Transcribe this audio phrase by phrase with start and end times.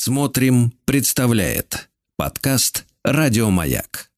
[0.00, 4.12] Смотрим, представляет подкаст Радиомаяк.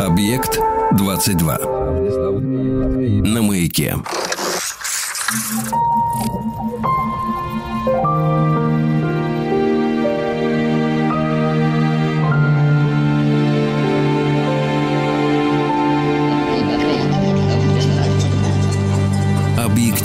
[0.00, 0.58] Объект
[0.96, 1.58] 22.
[3.22, 3.94] На маяке.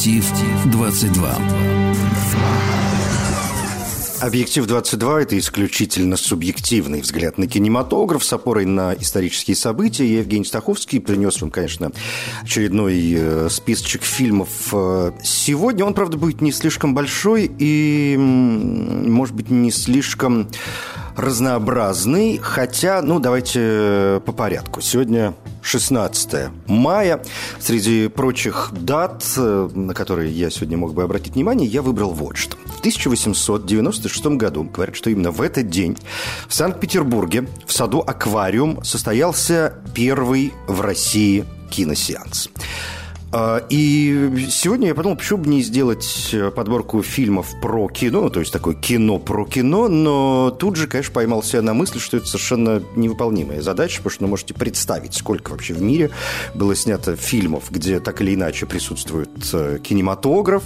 [0.04, 1.38] Объектив 22.
[4.20, 10.06] Объектив 22– это исключительно субъективный взгляд на кинематограф с опорой на исторические события.
[10.06, 11.94] Я Евгений Стаховский принес вам, конечно,
[12.42, 15.86] очередной э, списочек фильмов э, сегодня.
[15.86, 20.50] Он, правда, будет не слишком большой и, может быть, не слишком
[21.16, 24.82] разнообразный, хотя, ну, давайте э, по порядку.
[24.82, 27.22] Сегодня 16 мая.
[27.60, 32.38] Среди прочих дат, э, на которые я сегодня мог бы обратить внимание, я выбрал вот
[32.38, 32.58] что.
[32.66, 35.98] В 1896 году, говорят, что именно в этот день
[36.48, 42.50] в Санкт-Петербурге в саду «Аквариум» состоялся первый в России киносеанс.
[43.36, 48.40] А, и сегодня я подумал, почему бы не сделать э, подборку фильмов про кино, то
[48.40, 52.28] есть такое кино про кино, но тут же, конечно, поймал себя на мысли, что это
[52.28, 56.12] совершенно невыполнимая задача, потому что, ну, можете представить, сколько вообще в мире
[56.54, 60.62] было снято фильмов, где так или иначе присутствует э, кинематограф.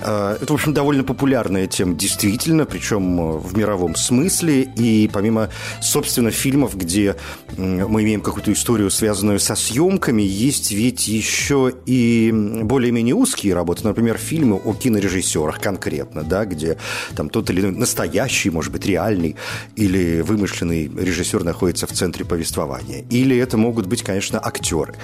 [0.00, 5.50] А, это, в общем, довольно популярная тема, действительно, причем э, в мировом смысле, и помимо,
[5.82, 7.16] собственно, фильмов, где
[7.58, 14.18] мы имеем какую-то историю, связанную со съемками, есть ведь еще и более-менее узкие работы, например,
[14.18, 16.78] фильмы о кинорежиссерах конкретно, да, где
[17.14, 19.36] там тот или иной настоящий, может быть, реальный
[19.76, 23.04] или вымышленный режиссер находится в центре повествования.
[23.10, 24.94] Или это могут быть, конечно, актеры.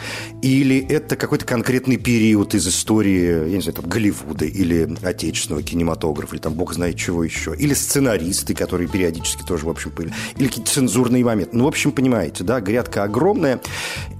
[0.42, 6.34] Или это какой-то конкретный период из истории, я не знаю, там, Голливуда или отечественного кинематографа,
[6.34, 7.54] или там бог знает чего еще.
[7.56, 10.12] Или сценаристы, которые периодически тоже, в общем, были.
[10.36, 11.56] Или какие-то цензурные моменты.
[11.56, 13.60] Ну, в общем, понимаете, да, грядка огромная.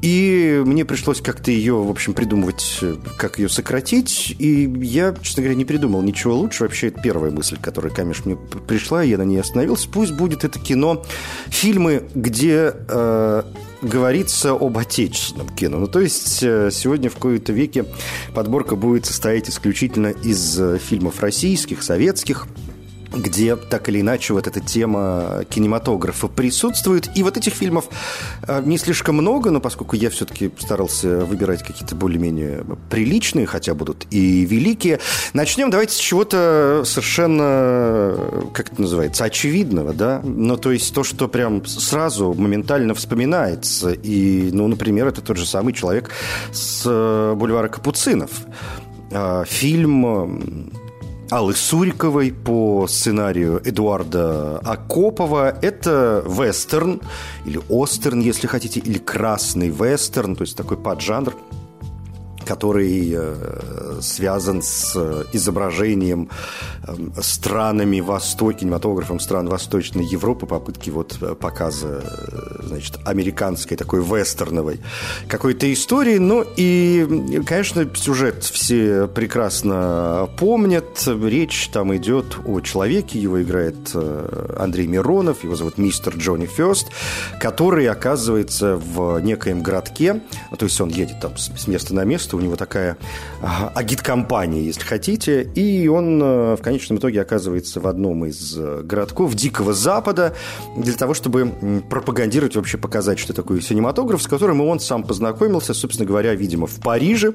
[0.03, 2.72] И мне пришлось как-то ее, в общем, придумывать
[3.16, 6.65] как ее сократить, и я, честно говоря, не придумал ничего лучше.
[6.65, 9.88] Вообще, это первая мысль, которая, конечно, мне пришла, я на ней остановился.
[9.88, 11.05] Пусть будет это кино,
[11.49, 13.43] фильмы, где э,
[13.82, 15.78] говорится об отечественном кино.
[15.78, 17.84] Ну, то есть э, сегодня в кои-то веке
[18.34, 22.47] подборка будет состоять исключительно из э, фильмов российских, советских,
[23.15, 27.11] где так или иначе вот эта тема кинематографа присутствует.
[27.15, 27.87] И вот этих фильмов
[28.47, 34.06] э, не слишком много, но поскольку я все-таки старался выбирать какие-то более-менее приличные, хотя будут
[34.11, 35.00] и великие,
[35.33, 38.17] начнем давайте с чего-то совершенно,
[38.53, 40.21] как это называется, очевидного, да?
[40.25, 43.93] Ну, то есть то, что прям сразу моментально вспоминается.
[43.93, 46.11] И, ну, например, это тот же самый человек
[46.53, 48.31] с э, бульвара Капуцинов.
[49.11, 50.71] А, фильм
[51.32, 55.56] Аллы Суриковой по сценарию Эдуарда Акопова.
[55.62, 57.00] Это вестерн,
[57.47, 61.34] или остерн, если хотите, или красный вестерн, то есть такой поджанр
[62.44, 64.97] который э, связан с
[65.33, 66.29] изображением
[66.83, 74.81] э, странами Востока, кинематографом стран Восточной Европы, попытки вот показа, э, значит, американской такой вестерновой
[75.29, 76.19] какой-то истории.
[76.19, 81.07] Ну и, конечно, сюжет все прекрасно помнят.
[81.07, 83.95] Речь там идет о человеке, его играет
[84.59, 86.89] Андрей Миронов, его зовут мистер Джонни Фест,
[87.41, 90.21] который оказывается в некоем городке,
[90.59, 92.97] то есть он едет там с места на место, у него такая
[93.93, 99.35] агит-компания, если хотите, и он э, в конечном итоге оказывается в одном из э, городков
[99.35, 100.35] Дикого Запада
[100.77, 101.53] для того, чтобы
[101.91, 106.81] пропагандировать, вообще показать, что такое синематограф, с которым он сам познакомился, собственно говоря, видимо, в
[106.81, 107.35] Париже,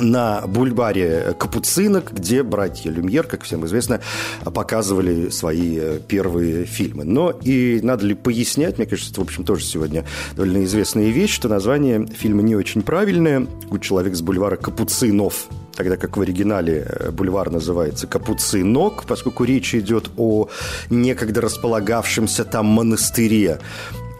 [0.00, 4.00] на бульваре Капуцинок, где братья Люмьер, как всем известно,
[4.44, 7.04] показывали свои э, первые фильмы.
[7.04, 11.34] Но и надо ли пояснять, мне кажется, это, в общем, тоже сегодня довольно известная вещь,
[11.34, 13.46] что название фильма не очень правильное.
[13.70, 19.74] У человека с бульвара Капуцинов тогда как в оригинале э, бульвар называется Капуцинок, поскольку речь
[19.74, 20.48] идет о
[20.90, 23.60] некогда располагавшемся там монастыре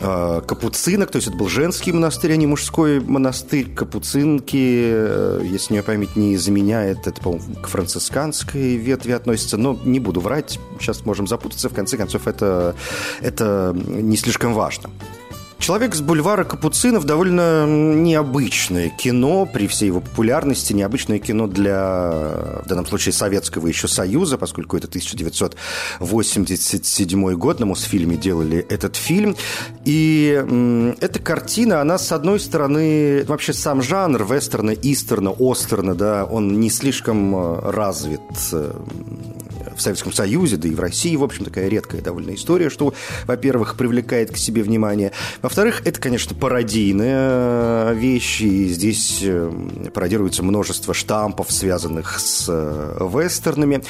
[0.00, 3.72] капуцинок, то есть это был женский монастырь, а не мужской монастырь.
[3.74, 10.00] Капуцинки, э, если мне память не изменяет, это, по-моему, к францисканской ветви относится, но не
[10.00, 12.74] буду врать, сейчас можем запутаться, в конце концов, это,
[13.20, 14.90] это не слишком важно.
[15.60, 22.66] «Человек с бульвара Капуцинов» довольно необычное кино при всей его популярности, необычное кино для, в
[22.66, 29.36] данном случае, Советского еще Союза, поскольку это 1987 год, на Мосфильме делали этот фильм.
[29.84, 36.24] И м, эта картина, она, с одной стороны, вообще сам жанр вестерна, истерна, остерна, да,
[36.24, 38.22] он не слишком э, развит
[38.52, 38.72] э,
[39.80, 42.94] в Советском Союзе, да и в России, в общем, такая редкая довольно история, что,
[43.26, 45.12] во-первых, привлекает к себе внимание.
[45.50, 49.50] Во-вторых, это, конечно, пародийная вещь, и здесь э,
[49.92, 53.82] пародируется множество штампов, связанных с э, вестернами.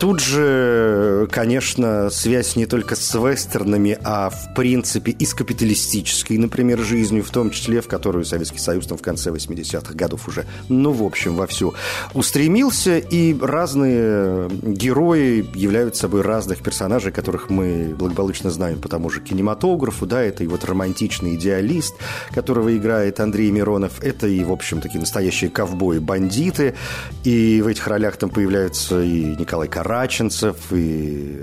[0.00, 6.78] Тут же, конечно, связь не только с вестернами, а, в принципе, и с капиталистической, например,
[6.78, 10.90] жизнью, в том числе, в которую Советский Союз там в конце 80-х годов уже, ну,
[10.90, 11.74] в общем, вовсю
[12.14, 19.20] устремился, и разные герои являются собой разных персонажей, которых мы благополучно знаем по тому же
[19.20, 21.94] кинематографу, да, это и вот романтичный идеалист,
[22.32, 26.74] которого играет Андрей Миронов, это и, в общем, такие настоящие ковбои-бандиты,
[27.24, 31.36] и в этих ролях там появляются и Николай Караченцев, и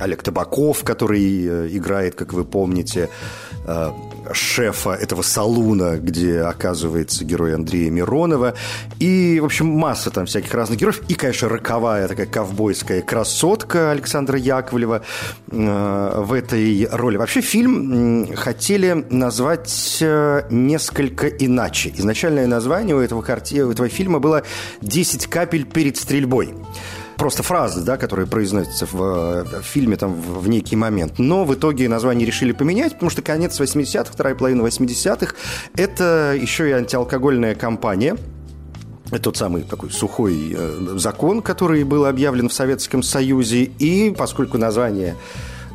[0.00, 3.08] Олег Табаков, который э, играет, как вы помните,
[3.66, 3.90] э,
[4.32, 8.54] шефа этого салуна, где оказывается герой Андрея Миронова.
[8.98, 11.02] И, в общем, масса там всяких разных героев.
[11.08, 15.02] И, конечно, роковая такая ковбойская красотка Александра Яковлева
[15.50, 17.16] э, в этой роли.
[17.16, 21.92] Вообще фильм хотели назвать э, несколько иначе.
[21.96, 23.62] Изначальное название у этого, карти...
[23.62, 24.42] у этого фильма было
[24.82, 26.54] «10 капель перед стрельбой»
[27.16, 31.18] просто фразы, да, которые произносятся в, в фильме там в, в некий момент.
[31.18, 35.34] Но в итоге название решили поменять, потому что конец 80-х, вторая половина 80-х,
[35.76, 38.16] это еще и антиалкогольная кампания,
[39.06, 43.64] это тот самый такой сухой э, закон, который был объявлен в Советском Союзе.
[43.64, 45.16] И поскольку название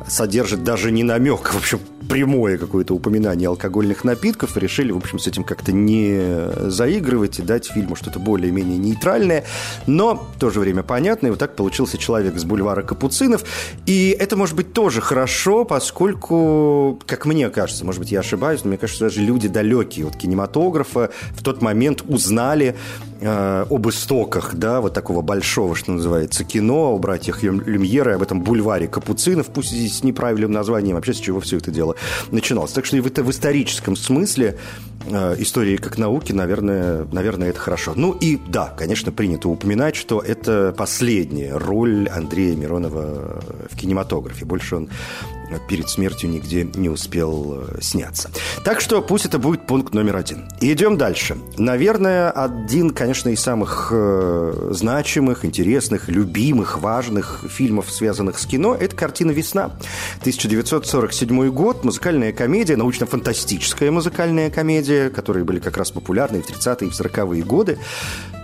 [0.06, 1.80] содержит даже не намек, в общем,
[2.10, 7.66] прямое какое-то упоминание алкогольных напитков, решили, в общем, с этим как-то не заигрывать и дать
[7.66, 9.44] фильму что-то более-менее нейтральное,
[9.86, 11.30] но в то же время понятное.
[11.30, 13.44] Вот так получился человек с бульвара Капуцинов.
[13.86, 18.70] И это, может быть, тоже хорошо, поскольку, как мне кажется, может быть, я ошибаюсь, но
[18.70, 22.74] мне кажется, даже люди далекие от кинематографа в тот момент узнали
[23.20, 28.40] э, об истоках, да, вот такого большого, что называется, кино, о братьях Люмьера, об этом
[28.40, 31.94] бульваре Капуцинов, пусть здесь с неправильным названием, вообще с чего все это дело
[32.30, 32.72] начиналось.
[32.72, 34.58] Так что и в, в историческом смысле
[35.06, 37.92] э, истории как науки, наверное, наверное, это хорошо.
[37.96, 44.44] Ну и да, конечно, принято упоминать, что это последняя роль Андрея Миронова в кинематографе.
[44.44, 44.88] Больше он
[45.58, 48.30] перед смертью нигде не успел э, сняться.
[48.64, 50.48] Так что пусть это будет пункт номер один.
[50.60, 51.36] идем дальше.
[51.56, 58.94] Наверное, один, конечно, из самых э, значимых, интересных, любимых, важных фильмов, связанных с кино, это
[58.94, 59.66] картина «Весна».
[60.20, 66.90] 1947 год, музыкальная комедия, научно-фантастическая музыкальная комедия, которые были как раз популярны в 30-е и
[66.90, 67.78] в 40-е годы.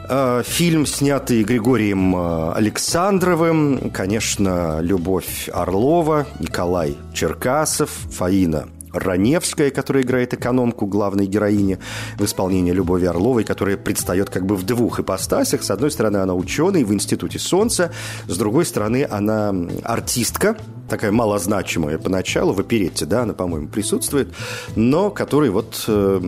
[0.09, 10.33] Э, фильм, снятый Григорием э, Александровым, конечно, Любовь Орлова, Николай Черкасов, Фаина Раневская, которая играет
[10.33, 11.79] экономку главной героини
[12.19, 15.65] в исполнении Любови Орловой, которая предстает как бы в двух ипостасях.
[15.65, 17.93] С одной стороны, она ученый в Институте Солнца,
[18.29, 19.53] с другой стороны, она
[19.83, 20.57] артистка,
[20.89, 24.33] такая малозначимая поначалу, в оперетте, да, она, по-моему, присутствует,
[24.75, 26.21] но которой вот э,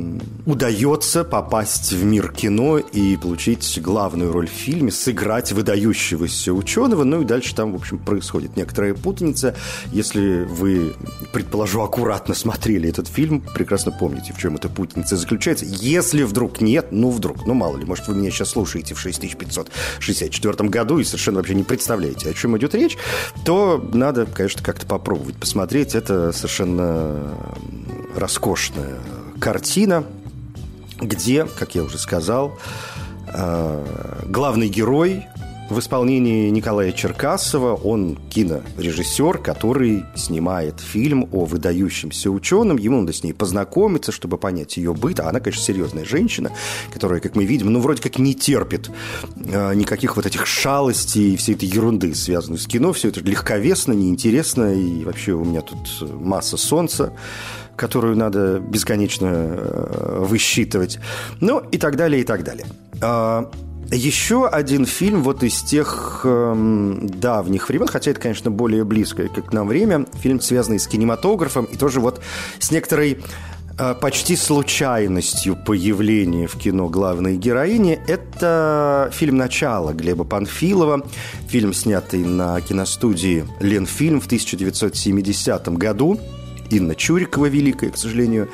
[0.47, 7.23] удается попасть в мир кино и получить главную роль в фильме, сыграть выдающегося ученого, ну
[7.23, 9.55] и дальше там, в общем, происходит некоторая путаница.
[9.93, 10.95] Если вы,
[11.33, 15.65] предположу, аккуратно смотрели этот фильм, прекрасно помните, в чем эта путаница заключается.
[15.67, 20.69] Если вдруг нет, ну вдруг, ну мало ли, может, вы меня сейчас слушаете в 6564
[20.69, 22.97] году и совершенно вообще не представляете, о чем идет речь,
[23.45, 25.95] то надо, конечно, конечно, как-то попробовать посмотреть.
[25.95, 27.35] Это совершенно
[28.17, 28.99] роскошная
[29.39, 30.05] картина,
[31.01, 32.59] где, как я уже сказал,
[33.27, 35.27] э, главный герой
[35.69, 37.75] в исполнении Николая Черкасова.
[37.75, 42.79] Он кинорежиссер, который снимает фильм о выдающемся ученом.
[42.79, 45.21] Ему надо с ней познакомиться, чтобы понять ее быт.
[45.21, 46.53] А она, конечно, серьезная женщина,
[46.93, 48.91] которая, как мы видим, ну, вроде как не терпит
[49.37, 52.93] э, никаких вот этих шалостей и всей этой ерунды, связанной с кино.
[52.93, 54.75] Все это легковесно, неинтересно.
[54.75, 55.79] И вообще у меня тут
[56.11, 57.13] масса солнца
[57.77, 60.99] которую надо бесконечно э, высчитывать.
[61.41, 62.67] Ну, и так далее, и так далее.
[63.91, 69.53] Еще один фильм вот из тех эм, давних времен, хотя это, конечно, более близкое к
[69.53, 72.21] нам время, фильм, связанный с кинематографом и тоже вот
[72.59, 73.19] с некоторой
[73.79, 77.99] э, почти случайностью появления в кино главной героини.
[78.07, 81.07] Это фильм «Начало» Глеба Панфилова,
[81.49, 86.21] фильм, снятый на киностудии «Ленфильм» в 1970 году.
[86.69, 88.51] Инна Чурикова, великая, к сожалению,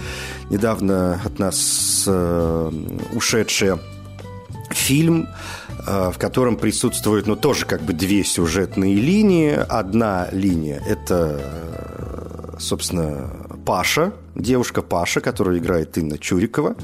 [0.48, 2.72] недавно от нас э,
[3.14, 3.80] ушедшая.
[4.74, 5.28] Фильм,
[5.86, 9.52] э, в котором присутствуют, ну, тоже как бы две сюжетные линии.
[9.52, 13.30] Одна линия– это, э, собственно,
[13.64, 16.76] Паша, девушка Паша, которую играет Инна Чурикова.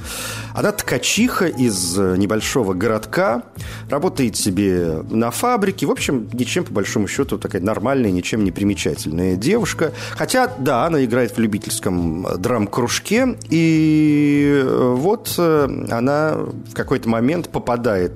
[0.55, 3.43] Она ткачиха из небольшого городка,
[3.89, 5.87] работает себе на фабрике.
[5.87, 9.93] В общем, ничем, по большому счету, такая нормальная, ничем не примечательная девушка.
[10.13, 13.37] Хотя, да, она играет в любительском драм-кружке.
[13.51, 18.13] И вот э, она в какой-то момент попадает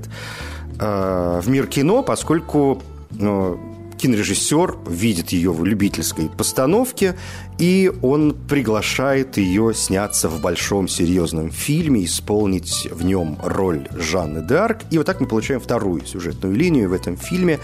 [0.79, 3.74] э, в мир кино, поскольку ну,
[4.05, 7.17] кинорежиссер видит ее в любительской постановке,
[7.57, 14.83] и он приглашает ее сняться в большом серьезном фильме, исполнить в нем роль Жанны Д'Арк.
[14.91, 17.61] И вот так мы получаем вторую сюжетную линию в этом фильме,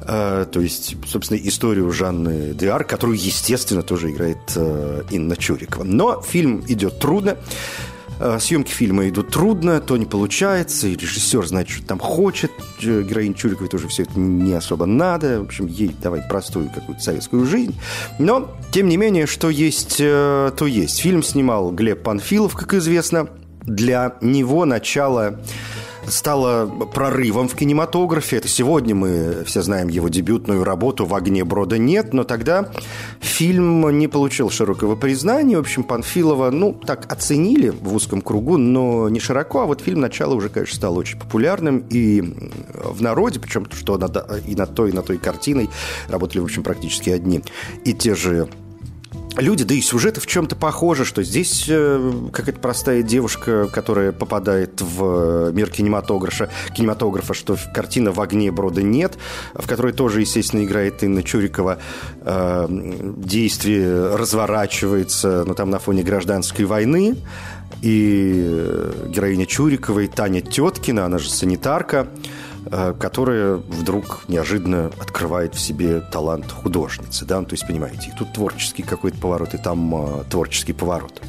[0.00, 5.84] э, то есть, собственно, историю Жанны Д'Арк, которую, естественно, тоже играет э, Инна Чурикова.
[5.84, 7.36] Но фильм идет трудно.
[8.24, 12.52] Э, съемки фильма идут трудно, то не получается, и режиссер знает, что там хочет.
[12.80, 15.40] Героине Чуриковой тоже все это не особо надо.
[15.40, 17.74] В общем, ей давать простую какую-то советскую жизнь.
[18.20, 21.00] Но, тем не менее, что есть, э, то есть.
[21.00, 23.28] Фильм снимал Глеб Панфилов, как известно.
[23.62, 25.40] Для него начало
[26.06, 28.42] стало прорывом в кинематографе.
[28.44, 32.70] Сегодня мы все знаем его дебютную работу «В огне брода нет», но тогда
[33.20, 35.56] фильм не получил широкого признания.
[35.56, 39.60] В общем, Панфилова, ну, так оценили в узком кругу, но не широко.
[39.60, 44.54] А вот фильм «Начало» уже, конечно, стал очень популярным и в народе, причем что и
[44.54, 45.70] на той, и на той картиной
[46.08, 47.42] работали, в общем, практически одни
[47.84, 48.48] и те же
[49.36, 54.80] люди, да и сюжеты в чем-то похожи, что здесь э, какая-то простая девушка, которая попадает
[54.80, 59.18] в мир кинематографа, кинематографа, что картина «В огне брода нет»,
[59.54, 61.78] в которой тоже, естественно, играет Инна Чурикова.
[62.20, 67.16] Э, действие разворачивается, ну, там на фоне гражданской войны,
[67.80, 72.32] и героиня Чуриковой, Таня Теткина, она же санитарка, Э,
[72.70, 77.24] которая вдруг неожиданно открывает в себе талант художницы.
[77.24, 77.40] Да?
[77.40, 81.20] Ну, то есть, понимаете, и тут творческий какой-то поворот, и там э, творческий поворот.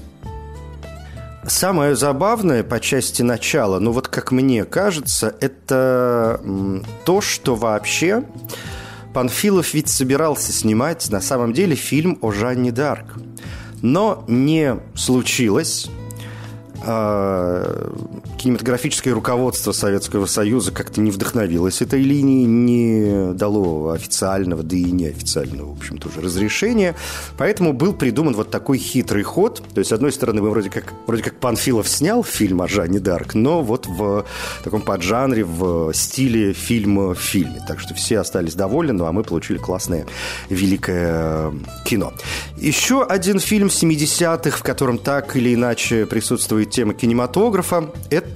[1.46, 6.40] Самое забавное по части начала, ну вот как мне кажется, это
[7.04, 8.24] то, что вообще
[9.14, 13.22] Панфилов ведь собирался снимать на самом деле фильм о Жанне Д'Арк.
[13.82, 15.90] Но не случилось,
[16.86, 17.94] а,
[18.44, 25.70] кинематографическое руководство Советского Союза как-то не вдохновилось этой линией, не дало официального, да и неофициального,
[25.74, 26.94] в общем-то, уже разрешения.
[27.38, 29.64] Поэтому был придуман вот такой хитрый ход.
[29.74, 33.00] То есть, с одной стороны, мы вроде как, вроде как Панфилов снял фильм о Жанне
[33.00, 34.26] Дарк, но вот в
[34.62, 37.64] таком поджанре, в стиле фильма в фильме.
[37.66, 40.06] Так что все остались довольны, ну а мы получили классное
[40.50, 41.54] великое
[41.86, 42.12] кино.
[42.58, 47.90] Еще один фильм 70-х, в котором так или иначе присутствует тема кинематографа.
[48.10, 48.33] Это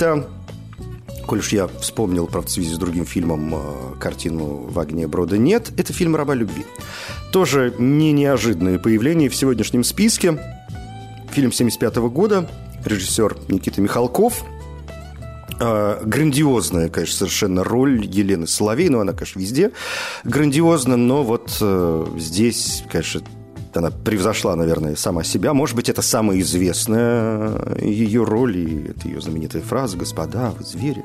[1.27, 5.37] коль уж я вспомнил, правда, в связи с другим фильмом э, картину «В огне брода
[5.37, 6.65] нет», это фильм «Раба любви».
[7.31, 10.41] Тоже не неожиданное появление в сегодняшнем списке.
[11.31, 12.49] Фильм 75 года,
[12.85, 14.43] режиссер Никита Михалков.
[15.59, 19.71] Э, грандиозная, конечно, совершенно роль Елены Соловей, но она, конечно, везде
[20.23, 23.21] грандиозна, но вот э, здесь, конечно,
[23.75, 25.53] она превзошла, наверное, сама себя.
[25.53, 31.03] Может быть, это самая известная ее роль, и это ее знаменитая фраза «Господа, вы звери».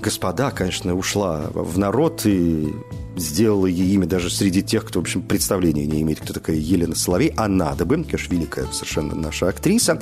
[0.00, 2.72] «Господа», конечно, ушла в народ, и
[3.16, 6.94] сделала ей имя даже среди тех, кто, в общем, представления не имеет, кто такая Елена
[6.94, 7.32] Соловей.
[7.36, 10.00] А надо бы, конечно, великая совершенно наша актриса.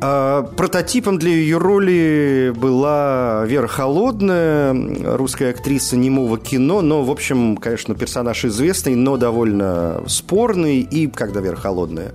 [0.00, 4.74] А, прототипом для ее роли была Вера Холодная,
[5.16, 10.80] русская актриса немого кино, но, в общем, конечно, персонаж известный, но довольно спорный.
[10.80, 12.12] И когда Вера Холодная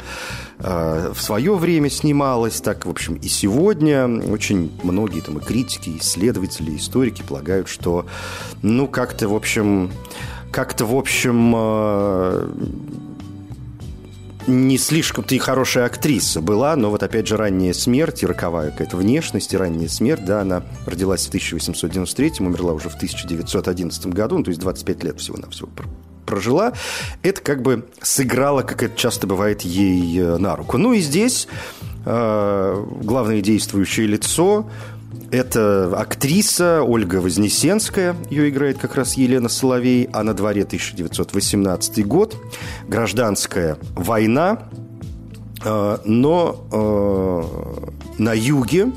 [0.61, 4.07] в свое время снималась, так, в общем, и сегодня.
[4.31, 8.05] Очень многие там и критики, и исследователи, и историки полагают, что,
[8.61, 9.91] ну, как-то, в общем,
[10.51, 12.53] как-то, в общем, а,
[14.47, 18.97] не слишком-то и хорошая актриса была, но вот опять же ранняя смерть и роковая какая-то
[18.97, 24.43] внешность, и ранняя смерть, да, она родилась в 1893, умерла уже в 1911 году, ну,
[24.43, 25.69] то есть 25 лет всего-навсего
[26.25, 26.73] прожила,
[27.23, 30.77] это как бы сыграло, как это часто бывает, ей э, на руку.
[30.77, 31.47] Ну и здесь
[32.05, 34.67] э, главное действующее лицо
[35.31, 42.35] это актриса Ольга Вознесенская, ее играет как раз Елена Соловей, а на дворе 1918 год,
[42.87, 44.63] гражданская война,
[45.63, 48.91] э, но э, на юге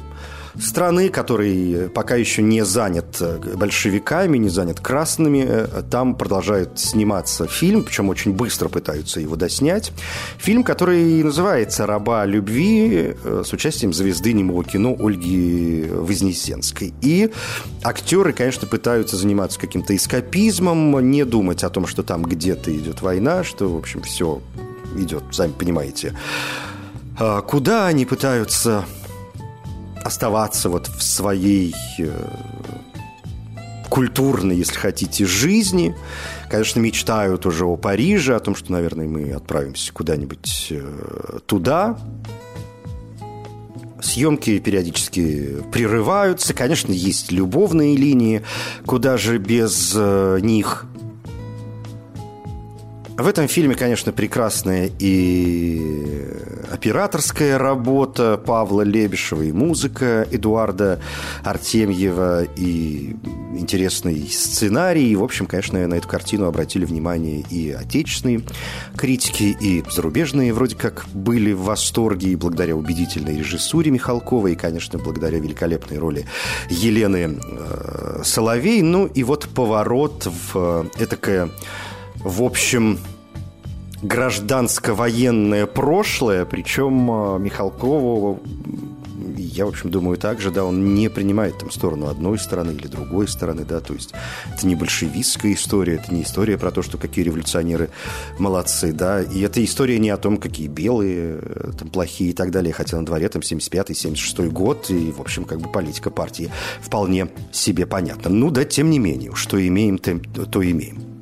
[0.58, 3.20] страны, который пока еще не занят
[3.56, 5.66] большевиками, не занят красными.
[5.90, 9.92] Там продолжает сниматься фильм, причем очень быстро пытаются его доснять.
[10.38, 16.94] Фильм, который называется «Раба любви» с участием звезды немого кино Ольги Вознесенской.
[17.00, 17.30] И
[17.82, 23.44] актеры, конечно, пытаются заниматься каким-то эскапизмом, не думать о том, что там где-то идет война,
[23.44, 24.40] что, в общем, все
[24.96, 26.16] идет, сами понимаете.
[27.18, 28.84] А куда они пытаются
[30.04, 32.10] оставаться вот в своей э,
[33.88, 35.94] культурной, если хотите, жизни.
[36.50, 41.98] Конечно, мечтают уже о Париже, о том, что, наверное, мы отправимся куда-нибудь э, туда.
[44.02, 46.52] Съемки периодически прерываются.
[46.52, 48.42] Конечно, есть любовные линии,
[48.84, 50.86] куда же без э, них
[53.16, 55.80] в этом фильме, конечно, прекрасная и
[56.70, 61.00] операторская работа Павла Лебешева, и музыка Эдуарда
[61.44, 63.14] Артемьева, и
[63.56, 65.10] интересный сценарий.
[65.10, 68.42] И, в общем, конечно, на эту картину обратили внимание и отечественные
[68.96, 74.98] критики, и зарубежные вроде как были в восторге, и благодаря убедительной режиссуре Михалкова, и, конечно,
[74.98, 76.26] благодаря великолепной роли
[76.68, 78.82] Елены э, Соловей.
[78.82, 81.48] Ну и вот поворот в э, этакое
[82.24, 82.98] в общем,
[84.02, 88.42] гражданско-военное прошлое, причем а, Михалкову,
[89.36, 92.86] я, в общем, думаю так же, да, он не принимает там сторону одной стороны или
[92.86, 94.12] другой стороны, да, то есть
[94.52, 97.90] это не большевистская история, это не история про то, что какие революционеры
[98.38, 102.50] молодцы, да, и это история не о том, какие белые, э, там, плохие и так
[102.50, 106.50] далее, хотя на дворе там 75-й, 76 год, и, в общем, как бы политика партии
[106.80, 108.30] вполне себе понятна.
[108.30, 111.13] Ну да, тем не менее, что имеем, то имеем.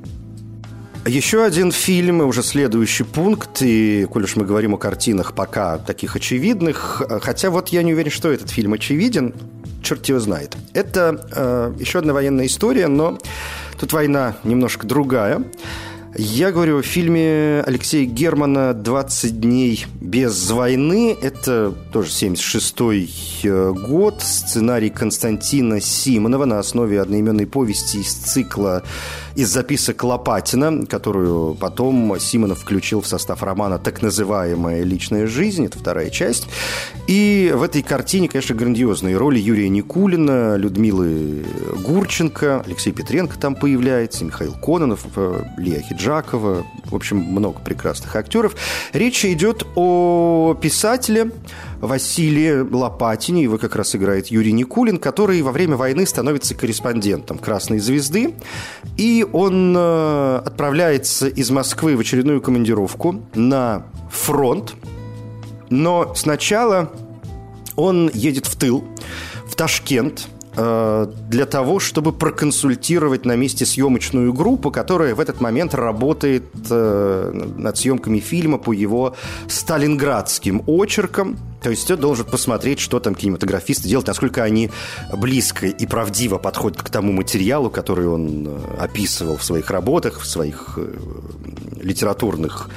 [1.04, 5.78] Еще один фильм, и уже следующий пункт, и коль уж мы говорим о картинах пока
[5.78, 9.34] таких очевидных, хотя вот я не уверен, что этот фильм очевиден,
[9.82, 10.56] черт его знает.
[10.74, 13.18] Это э, еще одна военная история, но
[13.80, 15.42] тут война немножко другая.
[16.14, 21.16] Я говорю о фильме Алексея Германа «20 дней без войны».
[21.22, 23.10] Это тоже 76-й
[23.44, 24.20] э, год.
[24.20, 28.82] Сценарий Константина Симонова на основе одноименной повести из цикла
[29.34, 35.66] из записок Лопатина, которую потом Симонов включил в состав романа «Так называемая личная жизнь».
[35.66, 36.48] Это вторая часть.
[37.06, 41.44] И в этой картине, конечно, грандиозные роли Юрия Никулина, Людмилы
[41.84, 46.64] Гурченко, Алексей Петренко там появляется, Михаил Кононов, э, Лия Хиджакова.
[46.84, 48.54] В общем, много прекрасных актеров.
[48.92, 51.30] Речь идет о писателе,
[51.82, 57.80] Василии Лопатине, его как раз играет Юрий Никулин, который во время войны становится корреспондентом «Красной
[57.80, 58.34] звезды»,
[58.96, 64.74] и он э, отправляется из Москвы в очередную командировку на фронт,
[65.70, 66.92] но сначала
[67.74, 68.84] он едет в тыл,
[69.46, 76.44] в Ташкент, для того, чтобы проконсультировать на месте съемочную группу, которая в этот момент работает
[76.68, 79.16] э, над съемками фильма по его
[79.48, 81.38] сталинградским очеркам.
[81.62, 84.70] То есть он должен посмотреть, что там кинематографисты делают, насколько они
[85.16, 90.26] близко и правдиво подходят к тому материалу, который он э, описывал в своих работах, в
[90.26, 90.78] своих
[91.80, 92.68] литературных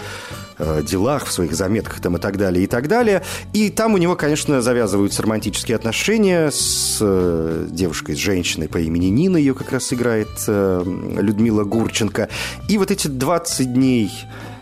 [0.58, 3.24] Э, делах, в своих заметках там и так далее, и так далее.
[3.52, 9.08] И там у него, конечно, завязываются романтические отношения с э, девушкой, с женщиной по имени
[9.08, 10.84] Нина, ее как раз играет э,
[11.20, 12.30] Людмила Гурченко.
[12.70, 14.10] И вот эти 20 дней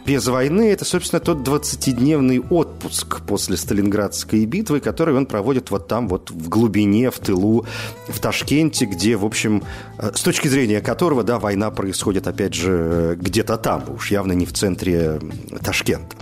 [0.05, 6.07] без войны, это, собственно, тот 20-дневный отпуск после Сталинградской битвы, который он проводит вот там,
[6.07, 7.65] вот в глубине, в тылу,
[8.07, 9.63] в Ташкенте, где, в общем,
[9.97, 14.45] э, с точки зрения которого, да, война происходит, опять же, где-то там, уж явно не
[14.45, 15.19] в центре
[15.63, 16.15] Ташкента.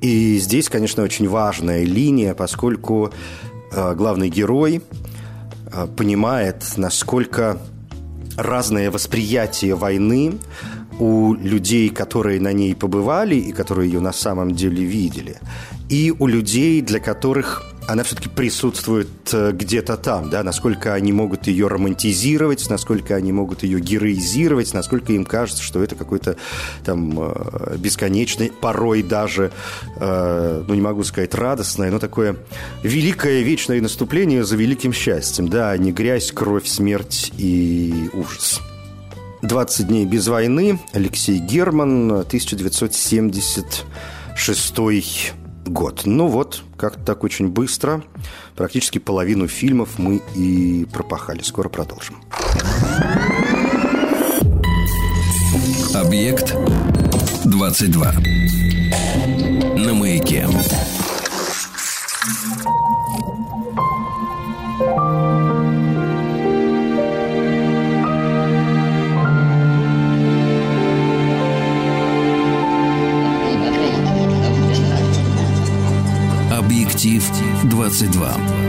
[0.00, 3.12] И здесь, конечно, очень важная линия, поскольку
[3.72, 4.82] э, главный герой
[5.72, 7.58] э, понимает, насколько
[8.36, 10.34] разное восприятие войны
[10.98, 15.36] у людей, которые на ней побывали и которые ее на самом деле видели,
[15.88, 21.46] и у людей, для которых она все-таки присутствует э, где-то там, да, насколько они могут
[21.46, 26.36] ее романтизировать, насколько они могут ее героизировать, насколько им кажется, что это какой-то
[26.84, 29.52] там э, бесконечный, порой даже,
[29.96, 32.36] э, ну не могу сказать радостное, но такое
[32.82, 38.60] великое вечное наступление за великим счастьем, да, не грязь, кровь, смерть и ужас.
[39.46, 40.78] 20 дней без войны.
[40.92, 43.84] Алексей Герман, 1976
[45.66, 46.02] год.
[46.04, 48.04] Ну вот, как-то так очень быстро.
[48.54, 51.42] Практически половину фильмов мы и пропахали.
[51.42, 52.16] Скоро продолжим.
[55.94, 56.54] Объект
[57.44, 58.12] 22.
[59.76, 60.46] На маяке.
[76.96, 77.30] Актив
[77.64, 78.65] 22.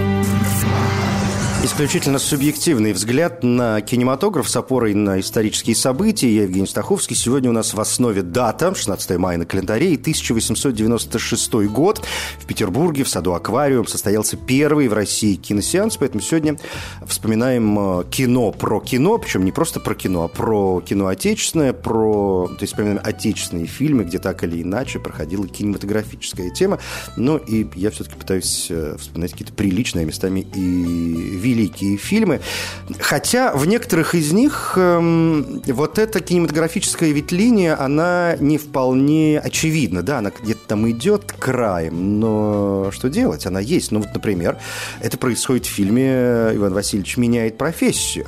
[1.64, 6.34] Исключительно субъективный взгляд на кинематограф с опорой на исторические события.
[6.34, 7.16] Я Евгений Стаховский.
[7.16, 12.06] Сегодня у нас в основе дата, 16 мая на календаре, 1896 год.
[12.40, 16.58] В Петербурге, в саду «Аквариум» состоялся первый в России киносеанс, поэтому сегодня
[17.06, 22.48] вспоминаем э, кино про кино, причем не просто про кино, а про кино отечественное, про,
[22.50, 26.78] то есть вспоминаем отечественные фильмы, где так или иначе проходила кинематографическая тема.
[27.18, 32.42] Ну и я все-таки пытаюсь э, вспоминать какие-то приличные местами и великие фильмы.
[33.00, 40.04] Хотя в некоторых из них эм, вот эта кинематографическая ведь линия, она не вполне очевидна.
[40.04, 43.46] Да, она где-то там идет краем, но что делать?
[43.46, 43.92] Она есть.
[43.92, 44.58] Ну вот, например,
[45.00, 48.28] это происходит в фильме «Иван Васильевич меняет профессию».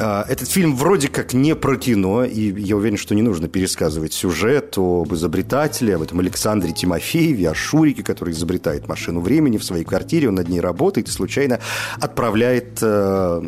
[0.00, 4.12] А, этот фильм вроде как не про кино, и я уверен, что не нужно пересказывать
[4.12, 9.84] сюжет об изобретателе, об этом Александре Тимофееве, о Шурике, который изобретает машину времени в своей
[9.84, 11.58] квартире, он над ней работает и случайно
[12.00, 13.42] отправляет э,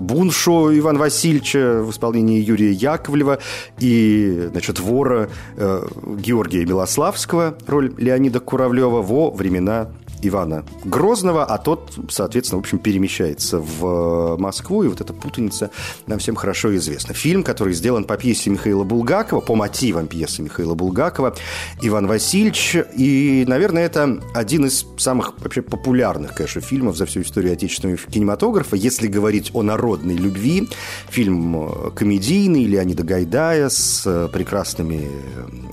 [0.00, 3.38] Буншу Ивана Васильевича в исполнении Юрия Яковлева
[3.78, 5.82] и, значит, вора э,
[6.18, 9.88] Георгия Милославского, роль Леонида Куравлева, во времена
[10.22, 15.70] Ивана Грозного, а тот, соответственно, в общем, перемещается в Москву, и вот эта путаница
[16.06, 17.14] нам всем хорошо известна.
[17.14, 21.34] Фильм, который сделан по пьесе Михаила Булгакова, по мотивам пьесы Михаила Булгакова,
[21.82, 27.52] Иван Васильевич, и, наверное, это один из самых вообще популярных, конечно, фильмов за всю историю
[27.52, 30.68] отечественного кинематографа, если говорить о народной любви.
[31.08, 35.08] Фильм комедийный Леонида Гайдая с прекрасными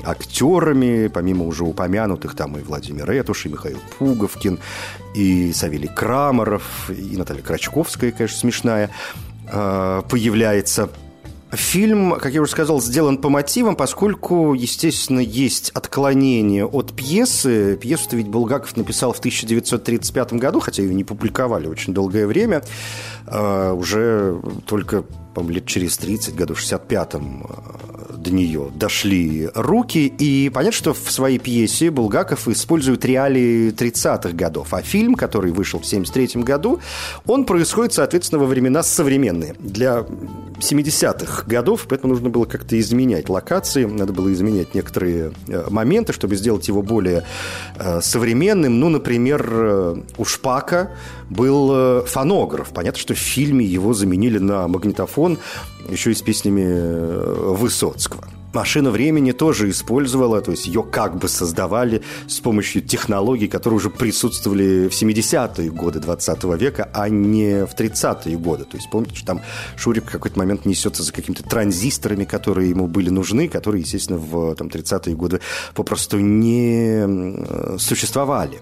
[0.04, 4.60] актерами, помимо уже упомянутых, там и Владимир Этуш, и Михаил Пугов, Пушкин,
[5.14, 8.92] и Савелий Крамаров, и Наталья Крачковская, конечно, смешная,
[9.52, 10.90] а, появляется.
[11.52, 17.78] Фильм, как я уже сказал, сделан по мотивам, поскольку, естественно, есть отклонение от пьесы.
[17.78, 22.64] Пьесу-то ведь Булгаков написал в 1935 году, хотя ее не публиковали очень долгое время.
[23.28, 25.06] А, уже только,
[25.48, 27.48] лет через 30, году в 65-м
[28.18, 34.74] до нее дошли руки, и понятно, что в своей пьесе Булгаков использует реалии 30-х годов,
[34.74, 36.80] а фильм, который вышел в 73 году,
[37.26, 39.56] он происходит, соответственно, во времена современные.
[39.60, 40.06] Для
[40.60, 46.36] 70-х годов, поэтому нужно было как-то изменять локации, надо было изменять некоторые э, моменты, чтобы
[46.36, 47.24] сделать его более
[47.78, 48.80] э, современным.
[48.80, 50.92] Ну, например, э, у Шпака
[51.30, 52.70] был фонограф.
[52.70, 55.38] Понятно, что в фильме его заменили на магнитофон,
[55.90, 58.24] еще и с песнями Высоцкого.
[58.54, 63.90] Машина времени тоже использовала, то есть ее как бы создавали с помощью технологий, которые уже
[63.90, 68.64] присутствовали в 70-е годы 20 века, а не в 30-е годы.
[68.64, 69.42] То есть помните, что там
[69.76, 74.56] Шурик в какой-то момент несется за какими-то транзисторами, которые ему были нужны, которые, естественно, в
[74.56, 75.40] там, 30-е годы
[75.76, 78.60] попросту не существовали.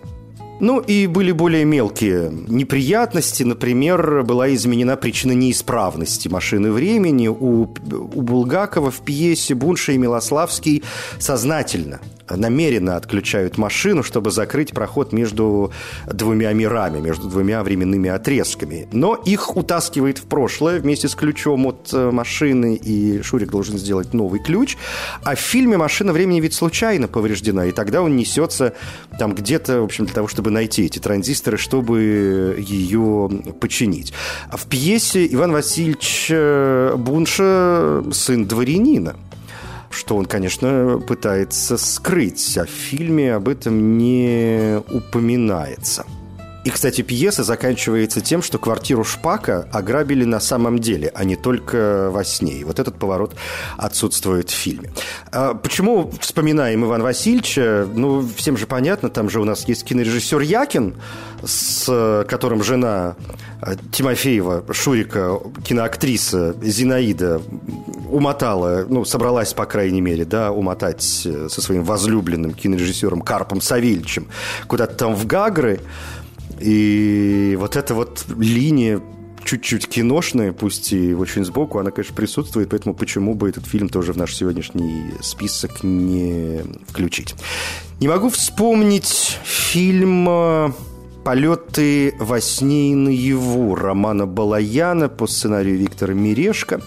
[0.60, 3.44] Ну и были более мелкие неприятности.
[3.44, 7.28] Например, была изменена причина неисправности машины времени.
[7.28, 10.84] У, у Булгакова в пьесе Бунша и Милославский
[11.20, 15.72] сознательно намеренно отключают машину, чтобы закрыть проход между
[16.12, 18.88] двумя мирами, между двумя временными отрезками.
[18.92, 24.14] Но их утаскивает в прошлое вместе с ключом от э, машины, и Шурик должен сделать
[24.14, 24.78] новый ключ.
[25.24, 28.74] А в фильме машина времени ведь случайно повреждена, и тогда он несется
[29.20, 33.30] там где-то, в общем, для того, чтобы найти эти транзисторы, чтобы ее
[33.60, 34.14] починить.
[34.50, 39.16] А в пьесе Иван Васильевич э, Бунша сын дворянина
[39.96, 46.06] что он, конечно, пытается скрыть, а в фильме об этом не упоминается.
[46.66, 52.10] И, кстати, пьеса заканчивается тем, что квартиру Шпака ограбили на самом деле, а не только
[52.12, 52.54] во сне.
[52.54, 53.36] И вот этот поворот
[53.78, 54.92] отсутствует в фильме.
[55.32, 57.88] А почему вспоминаем Ивана Васильевича?
[57.94, 60.96] Ну, всем же понятно, там же у нас есть кинорежиссер Якин,
[61.44, 63.16] с которым жена
[63.62, 67.44] э, Тимофеева, Шурика, киноактриса Зинаида
[68.10, 74.30] умотала, ну, собралась, по крайней мере, да, умотать э, со своим возлюбленным кинорежиссером Карпом Савельичем
[74.68, 75.80] куда-то там в Гагры.
[76.60, 79.02] И вот эта вот линия
[79.44, 84.12] чуть-чуть киношная, пусть и очень сбоку, она, конечно, присутствует, поэтому почему бы этот фильм тоже
[84.12, 87.36] в наш сегодняшний список не включить.
[88.00, 90.74] Не могу вспомнить фильм
[91.24, 96.82] «Полеты во сне и наяву» Романа Балаяна по сценарию Виктора Мирешко.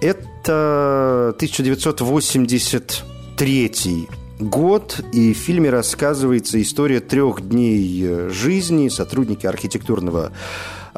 [0.00, 10.32] Это 1983 год, и в фильме рассказывается история трех дней э, жизни сотрудники архитектурного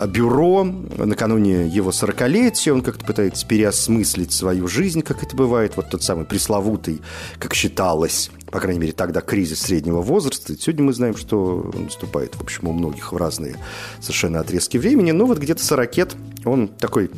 [0.07, 0.65] бюро.
[0.65, 5.77] Накануне его 40-летия он как-то пытается переосмыслить свою жизнь, как это бывает.
[5.77, 7.01] Вот тот самый пресловутый,
[7.39, 10.57] как считалось, по крайней мере, тогда кризис среднего возраста.
[10.59, 13.57] Сегодня мы знаем, что он наступает, в общем, у многих в разные
[14.01, 15.11] совершенно отрезки времени.
[15.11, 15.89] Но вот где-то 40
[16.45, 17.11] он такой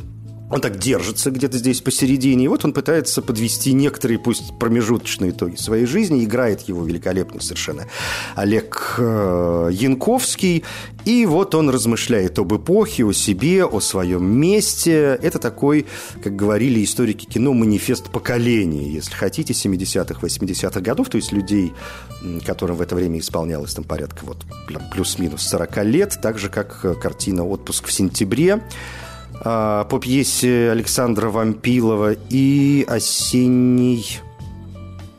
[0.50, 5.54] он так держится где-то здесь посередине, и вот он пытается подвести некоторые, пусть промежуточные итоги
[5.54, 6.24] своей жизни.
[6.24, 7.86] Играет его великолепно совершенно
[8.34, 10.64] Олег э, Янковский.
[11.04, 15.18] И вот он размышляет об эпохе, о себе, о своем месте.
[15.22, 15.86] Это такой,
[16.22, 21.72] как говорили историки кино, манифест поколения, если хотите, 70-х, 80-х годов, то есть людей,
[22.44, 24.44] которым в это время исполнялось там порядка вот
[24.92, 28.60] плюс-минус 40 лет, так же, как э, картина «Отпуск в сентябре»,
[29.42, 34.20] по пьесе Александра Вампилова и «Осенний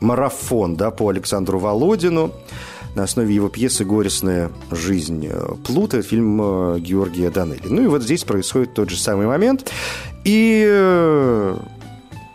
[0.00, 2.32] марафон» да, по Александру Володину
[2.94, 5.28] на основе его пьесы «Горестная жизнь
[5.64, 7.68] Плута», фильм э, Георгия Данелли.
[7.68, 9.70] Ну и вот здесь происходит тот же самый момент.
[10.24, 11.56] И э,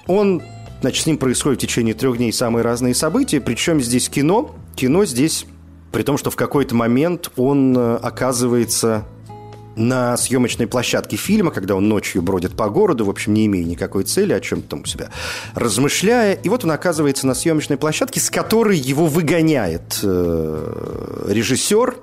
[0.08, 0.42] он,
[0.82, 4.56] значит, с ним происходит в течение трех дней самые разные события, причем здесь кино.
[4.76, 5.46] Кино здесь,
[5.92, 9.06] при том, что в какой-то момент он э, оказывается
[9.78, 14.04] на съемочной площадке фильма, когда он ночью бродит по городу, в общем, не имея никакой
[14.04, 15.10] цели, о чем-то там у себя
[15.54, 16.34] размышляя.
[16.34, 21.96] И вот он оказывается на съемочной площадке, с которой его выгоняет э, режиссер,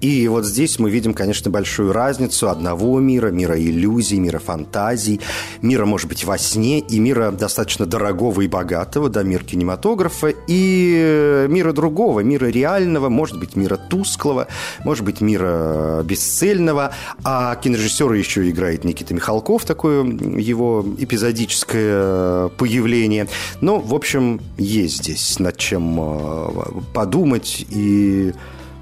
[0.00, 5.20] и вот здесь мы видим, конечно, большую разницу одного мира, мира иллюзий, мира фантазий,
[5.62, 11.46] мира, может быть, во сне, и мира достаточно дорогого и богатого, да, мир кинематографа, и
[11.48, 14.48] мира другого, мира реального, может быть, мира тусклого,
[14.84, 16.92] может быть, мира бесцельного.
[17.24, 23.28] А кинорежиссер еще играет Никита Михалков, такое его эпизодическое появление.
[23.60, 26.48] Но, в общем, есть здесь над чем э,
[26.92, 28.32] подумать и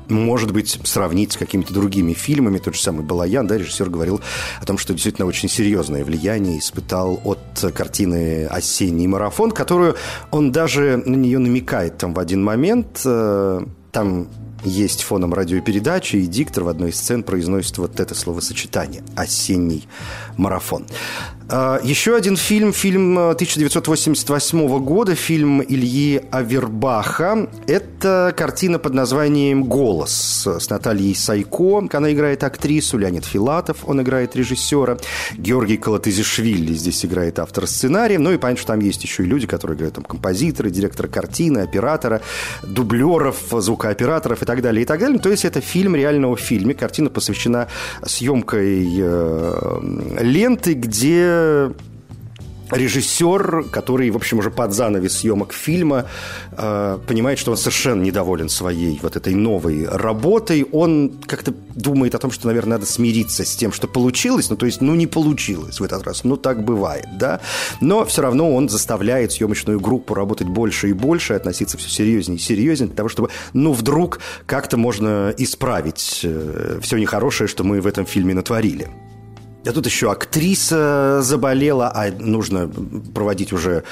[0.09, 2.59] может быть, сравнить с какими-то другими фильмами.
[2.59, 4.21] Тот же самый Балаян, да, режиссер говорил
[4.61, 9.97] о том, что действительно очень серьезное влияние испытал от картины «Осенний марафон», которую
[10.31, 13.01] он даже на нее намекает там в один момент.
[13.05, 14.29] Э, там
[14.65, 19.87] есть фоном радиопередачи, и диктор в одной из сцен произносит вот это словосочетание «осенний
[20.37, 20.87] марафон».
[21.47, 27.51] А, еще один фильм, фильм 1988 э, года, фильм Ильи Авербаха.
[27.67, 31.87] Это картина под названием «Голос» с Натальей Сайко.
[31.93, 34.97] Она играет актрису, Леонид Филатов, он играет режиссера.
[35.37, 38.19] Георгий Калатызишвили здесь играет автор сценария.
[38.19, 41.59] Ну и понятно, что там есть еще и люди, которые играют там композиторы, директора картины,
[41.59, 42.23] оператора,
[42.63, 45.19] дублеров, звукооператоров и так далее, и так далее.
[45.19, 46.73] То есть это фильм реального фильма.
[46.73, 47.69] Картина посвящена
[48.03, 49.81] съемкой э,
[50.23, 51.34] ленты, где
[52.71, 56.07] режиссер, который, в общем, уже под занавес съемок фильма,
[56.53, 60.67] э, понимает, что он совершенно недоволен своей вот этой новой работой.
[60.73, 64.51] Он как-то думает о том, что, наверное, надо смириться с тем, что получилось.
[64.51, 66.25] Ну, то есть, ну, не получилось в этот раз.
[66.25, 67.41] Ну, так бывает, да.
[67.81, 72.41] Но все равно он заставляет съемочную группу работать больше и больше, относиться все серьезнее и
[72.41, 77.87] серьезнее, для того, чтобы, ну, вдруг как-то можно исправить э, все нехорошее, что мы в
[77.87, 78.89] этом фильме натворили.
[79.67, 82.71] А тут еще актриса заболела, а нужно
[83.15, 83.85] проводить уже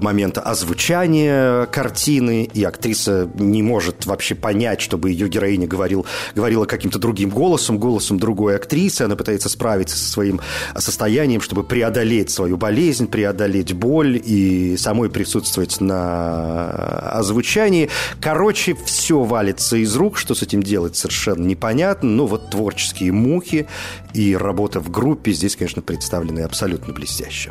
[0.00, 6.98] момент озвучания картины, и актриса не может вообще понять, чтобы ее героиня говорил, говорила каким-то
[6.98, 9.02] другим голосом, голосом другой актрисы.
[9.02, 10.40] Она пытается справиться со своим
[10.76, 16.68] состоянием, чтобы преодолеть свою болезнь, преодолеть боль и самой присутствовать на
[17.12, 17.90] озвучании.
[18.20, 22.08] Короче, все валится из рук, что с этим делать совершенно непонятно.
[22.10, 23.68] Но вот творческие мухи
[24.14, 27.50] и работа в группе группе здесь, конечно, представлены абсолютно блестяще.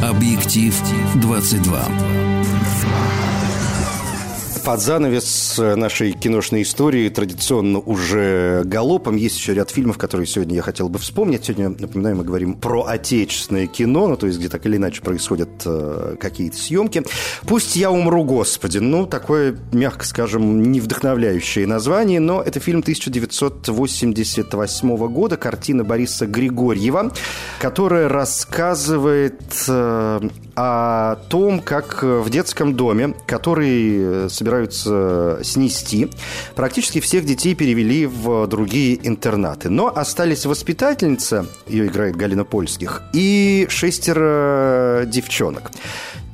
[0.00, 0.74] Объектив
[1.16, 2.27] 22
[4.68, 9.16] под занавес нашей киношной истории традиционно уже галопом.
[9.16, 11.46] Есть еще ряд фильмов, которые сегодня я хотел бы вспомнить.
[11.46, 15.48] Сегодня, напоминаю, мы говорим про отечественное кино, ну, то есть где так или иначе происходят
[15.64, 17.02] э, какие-то съемки.
[17.46, 18.76] «Пусть я умру, Господи».
[18.76, 27.14] Ну, такое, мягко скажем, не вдохновляющее название, но это фильм 1988 года, картина Бориса Григорьева,
[27.58, 30.28] которая рассказывает э,
[30.60, 36.08] о том, как в детском доме, который собирается собираются снести.
[36.54, 39.68] Практически всех детей перевели в другие интернаты.
[39.68, 45.70] Но остались воспитательница, ее играет Галина Польских, и шестеро девчонок.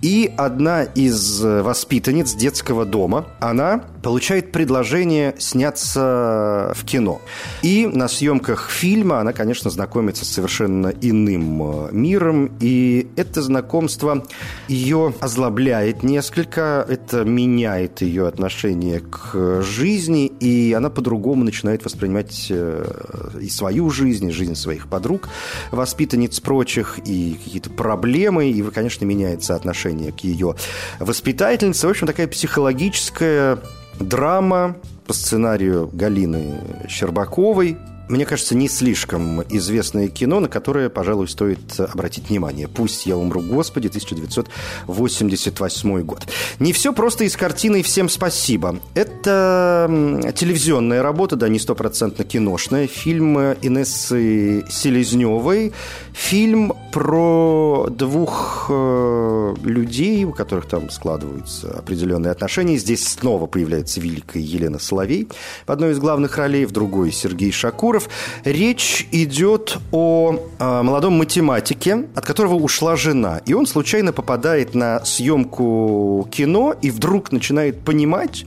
[0.05, 7.23] И одна из воспитанниц детского дома, она получает предложение сняться в кино.
[7.63, 12.53] И на съемках фильма она, конечно, знакомится с совершенно иным э, миром.
[12.61, 14.23] И это знакомство
[14.69, 23.39] ее озлобляет несколько, это меняет ее отношение к жизни, и она по-другому начинает воспринимать э,
[23.41, 25.31] и свою жизнь, и жизнь своих подруг,
[25.71, 30.55] воспитанниц прочих, и какие-то проблемы, и, конечно, меняется отношение к ее
[30.99, 31.87] воспитательнице.
[31.87, 33.59] В общем, такая психологическая
[34.01, 34.77] драма
[35.07, 37.77] по сценарию Галины Щербаковой,
[38.09, 42.69] мне кажется, не слишком известное кино, на которое, пожалуй, стоит обратить внимание.
[42.69, 46.27] «Пусть я умру, Господи», 1988 год.
[46.59, 48.79] Не все просто из картины «Всем спасибо».
[48.95, 49.89] Это
[50.37, 52.87] телевизионная работа, да, не стопроцентно киношная.
[52.87, 55.73] Фильм Инессы Селезневой.
[56.13, 62.77] Фильм про двух э, людей, у которых там складываются определенные отношения.
[62.77, 65.29] Здесь снова появляется великая Елена Соловей
[65.67, 67.94] в одной из главных ролей, в другой Сергей Шакур.
[67.95, 68.09] Киркоров.
[68.45, 73.41] Речь идет о э, молодом математике, от которого ушла жена.
[73.47, 78.45] И он случайно попадает на съемку кино и вдруг начинает понимать,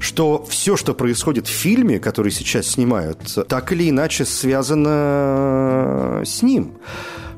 [0.00, 6.72] что все, что происходит в фильме, который сейчас снимают, так или иначе связано с ним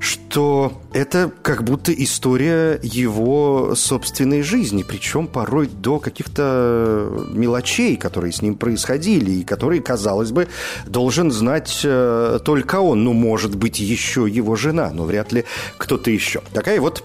[0.00, 8.42] что это как будто история его собственной жизни, причем порой до каких-то мелочей, которые с
[8.42, 10.48] ним происходили, и которые, казалось бы,
[10.86, 13.04] должен знать э, только он.
[13.04, 15.44] Ну, может быть, еще его жена, но вряд ли
[15.76, 16.42] кто-то еще.
[16.52, 17.04] Такая вот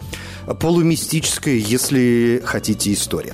[0.59, 3.33] полумистическая, если хотите, история.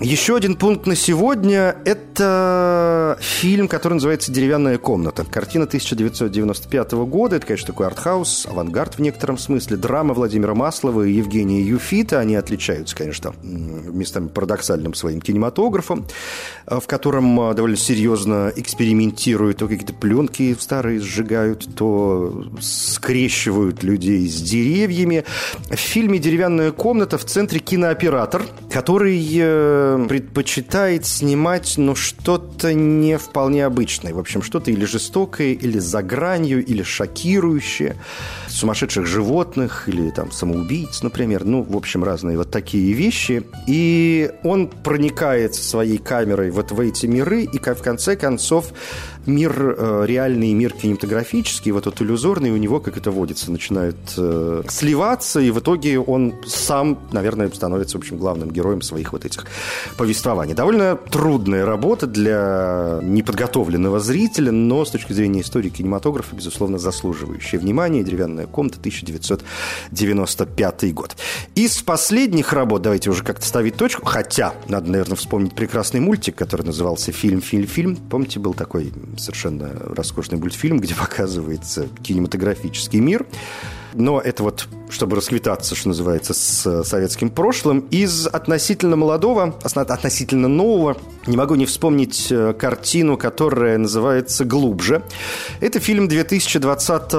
[0.00, 5.26] Еще один пункт на сегодня– это фильм, который называется «Деревянная комната».
[5.26, 7.36] Картина 1995 года.
[7.36, 9.76] Это, конечно, такой артхаус, авангард в некотором смысле.
[9.76, 12.18] Драма Владимира Маслова и Евгения Юфита.
[12.18, 16.06] Они отличаются, конечно, местами парадоксальным своим кинематографом,
[16.64, 19.58] в котором довольно серьезно экспериментируют.
[19.58, 25.26] То какие-то пленки старые сжигают, то скрещивают людей с деревьями.
[25.68, 33.64] В фильме «Деревянная комната» в центре кинооператор, который э, предпочитает снимать, ну, что-то не вполне
[33.64, 34.14] обычное.
[34.14, 37.96] В общем, что-то или жестокое, или за гранью, или шокирующее.
[38.50, 41.44] Сумасшедших животных или там самоубийц, например.
[41.44, 43.44] Ну, в общем, разные вот такие вещи.
[43.66, 48.72] И он проникает своей камерой вот в эти миры, и в конце концов
[49.26, 54.62] мир э, реальный, мир кинематографический, вот этот иллюзорный у него, как это водится, начинает э,
[54.68, 59.46] сливаться, и в итоге он сам, наверное, становится, в общем, главным героем своих вот этих
[59.96, 60.54] повествований.
[60.54, 68.02] Довольно трудная работа для неподготовленного зрителя, но с точки зрения истории кинематографа, безусловно, заслуживающая внимания.
[68.02, 71.16] «Деревянная комната», 1995 год.
[71.54, 76.66] Из последних работ, давайте уже как-то ставить точку, хотя, надо, наверное, вспомнить прекрасный мультик, который
[76.66, 77.96] назывался «Фильм, фильм, фильм».
[77.96, 83.26] Помните, был такой совершенно роскошный мультфильм, где показывается кинематографический мир.
[83.94, 87.80] Но это вот, чтобы расквитаться, что называется, с советским прошлым.
[87.90, 95.02] Из относительно молодого, относительно нового, не могу не вспомнить э, картину, которая называется «Глубже».
[95.60, 97.12] Это фильм 2020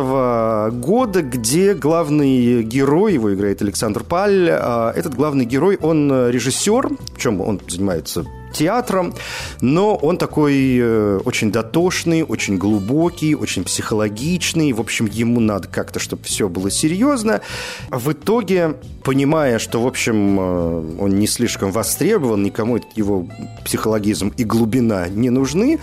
[0.73, 7.17] года, где главный герой, его играет Александр Паль, а этот главный герой, он режиссер, в
[7.17, 9.13] чем он занимается театром,
[9.61, 14.73] но он такой э, очень дотошный, очень глубокий, очень психологичный.
[14.73, 17.41] В общем, ему надо как-то, чтобы все было серьезно.
[17.89, 23.27] В итоге, понимая, что, в общем, э, он не слишком востребован, никому его
[23.65, 25.79] психологизм и глубина не нужны,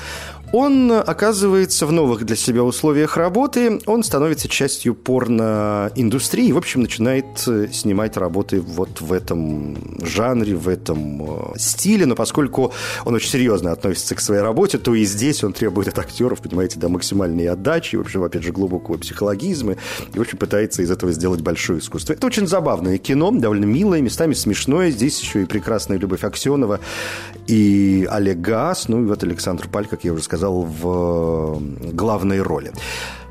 [0.52, 6.80] он оказывается в новых для себя условиях работы, он становится частью порноиндустрии и, в общем,
[6.80, 12.72] начинает э, снимать работы вот в этом жанре, в этом э, стиле, но поскольку
[13.04, 16.78] он очень серьезно относится к своей работе, то и здесь он требует от актеров, понимаете,
[16.78, 19.76] до максимальной отдачи, в общем, опять же, глубокого психологизма,
[20.14, 22.14] и, в общем, пытается из этого сделать большое искусство.
[22.14, 26.80] Это очень забавное кино, довольно милое, местами смешное, здесь еще и прекрасная Любовь Аксенова
[27.46, 31.61] и Олег Газ, ну и вот Александр Паль, как я уже сказал, сказал, в
[31.92, 32.72] главной роли.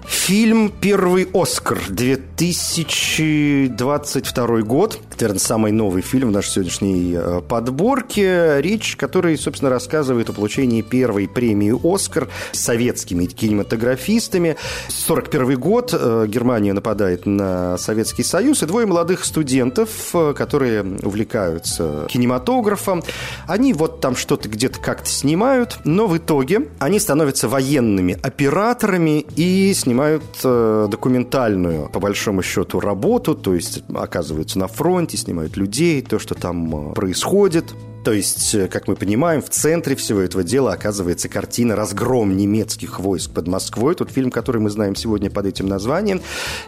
[0.07, 5.01] Фильм «Первый Оскар» 2022 год.
[5.19, 8.61] Наверное, самый новый фильм в нашей сегодняшней э, подборке.
[8.61, 14.55] Речь, который, собственно, рассказывает о получении первой премии «Оскар» советскими кинематографистами.
[14.87, 15.93] 41 год.
[15.93, 18.63] Э, Германия нападает на Советский Союз.
[18.63, 23.03] И двое молодых студентов, э, которые увлекаются кинематографом,
[23.45, 29.73] они вот там что-то где-то как-то снимают, но в итоге они становятся военными операторами и
[29.73, 36.03] снимают снимают э, документальную, по большому счету, работу, то есть оказываются на фронте, снимают людей,
[36.03, 37.73] то, что там э, происходит.
[38.03, 42.99] То есть, э, как мы понимаем, в центре всего этого дела оказывается картина «Разгром немецких
[42.99, 43.95] войск под Москвой».
[43.95, 46.21] Тот фильм, который мы знаем сегодня под этим названием.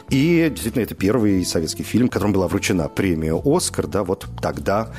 [0.09, 3.85] И действительно, это первый советский фильм, которому была вручена премия «Оскар».
[3.85, 4.89] Да, вот тогда,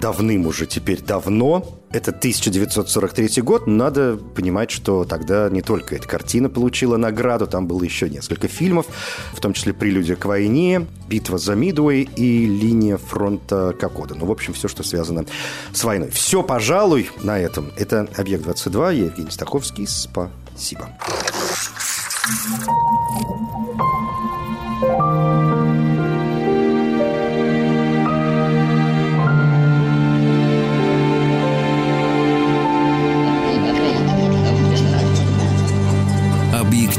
[0.00, 3.66] давным уже, теперь давно, это 1943 год.
[3.66, 8.86] Надо понимать, что тогда не только эта картина получила награду, там было еще несколько фильмов,
[9.32, 14.14] в том числе «Прелюдия к войне», «Битва за Мидуэй» и «Линия фронта Кокода».
[14.14, 15.24] Ну, в общем, все, что связано
[15.72, 16.10] с войной.
[16.10, 17.72] Все, пожалуй, на этом.
[17.76, 18.94] Это «Объект-22».
[18.94, 19.86] Я Евгений Стаховский.
[19.86, 20.90] Спасибо.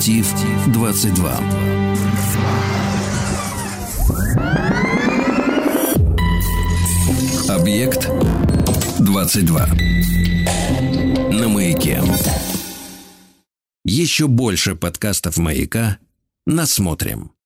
[0.02, 1.38] Объектив 22.
[7.48, 8.10] Объект
[9.00, 9.68] 22.
[11.32, 12.02] На маяке.
[13.86, 16.00] Еще больше подкастов маяка.
[16.48, 17.34] Насмотрим.